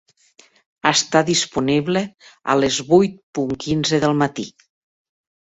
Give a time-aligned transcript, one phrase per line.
[0.91, 2.03] Està disponible
[2.55, 4.49] a les vuit punt quinze del matí.